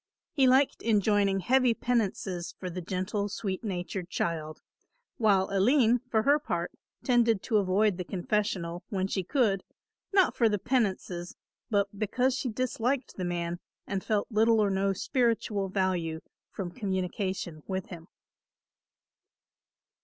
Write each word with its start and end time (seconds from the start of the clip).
He 0.31 0.47
liked 0.47 0.81
enjoining 0.81 1.41
heavy 1.41 1.75
penances 1.75 2.55
for 2.59 2.71
the 2.71 2.81
gentle 2.81 3.29
sweet 3.29 3.63
natured 3.63 4.09
child; 4.09 4.59
while 5.17 5.47
Aline, 5.51 5.99
for 6.09 6.23
her 6.23 6.39
part, 6.39 6.71
tended 7.03 7.43
to 7.43 7.57
avoid 7.57 7.97
the 7.97 8.03
confessional, 8.03 8.83
when 8.89 9.05
she 9.05 9.21
could, 9.23 9.63
not 10.11 10.35
for 10.35 10.49
the 10.49 10.57
penances, 10.57 11.35
but 11.69 11.87
because 11.99 12.35
she 12.35 12.49
disliked 12.49 13.15
the 13.17 13.25
man 13.25 13.59
and 13.85 14.03
felt 14.03 14.31
little 14.31 14.59
or 14.59 14.71
no 14.71 14.91
spiritual 14.91 15.69
value 15.69 16.21
from 16.49 16.71
communication 16.71 17.61
with 17.67 17.89
him. 17.89 18.07